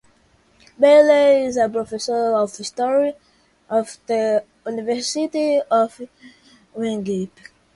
Bailey 0.79 1.45
is 1.45 1.57
a 1.57 1.69
professor 1.69 2.33
of 2.33 2.57
History 2.57 3.13
at 3.69 3.97
the 4.07 4.43
University 4.65 5.61
of 5.69 6.01
Winnipeg. 6.73 7.29